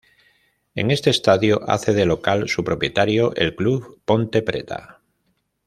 [0.73, 4.99] En este estadio hace de local su propietario el club Ponte Preta.